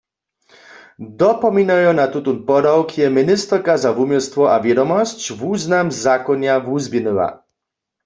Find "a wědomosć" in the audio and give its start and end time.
4.55-5.19